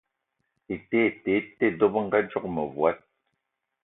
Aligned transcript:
Ete 0.75 0.97
ete 1.09 1.35
te, 1.57 1.65
dò 1.79 1.87
bëngadzoge 1.93 2.49
mëvòd 2.55 2.97